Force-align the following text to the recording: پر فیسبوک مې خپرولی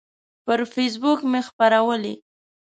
پر 0.45 0.59
فیسبوک 0.73 1.19
مې 1.31 1.41
خپرولی 1.47 2.15